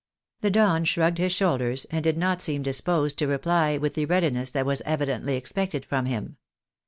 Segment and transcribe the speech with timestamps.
[0.39, 4.49] The Don shrugged his shoulders, and did not seem disposed to reply with the readiness
[4.49, 6.37] that was evidently expected from him.